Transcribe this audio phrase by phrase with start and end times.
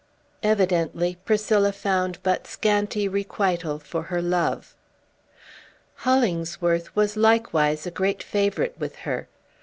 [0.41, 4.73] Evidently, Priscilla found but scanty requital for her love.
[5.93, 9.27] Hollingsworth was likewise a great favorite with her.